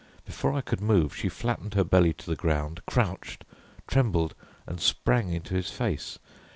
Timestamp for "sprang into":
4.81-5.53